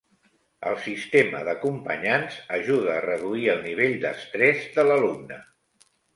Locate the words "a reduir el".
2.95-3.63